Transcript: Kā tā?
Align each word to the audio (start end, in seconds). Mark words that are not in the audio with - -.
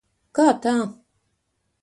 Kā 0.39 0.45
tā? 0.63 0.73